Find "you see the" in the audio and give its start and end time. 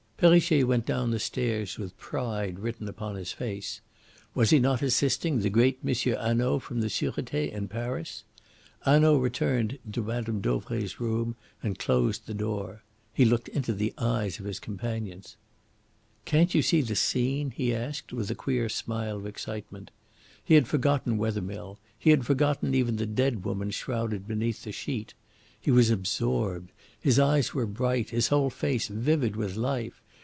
16.53-16.95